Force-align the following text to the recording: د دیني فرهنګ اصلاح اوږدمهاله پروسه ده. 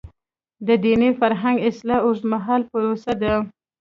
د 0.67 0.69
دیني 0.83 1.09
فرهنګ 1.19 1.57
اصلاح 1.69 1.99
اوږدمهاله 2.03 2.65
پروسه 2.71 3.13
ده. 3.21 3.33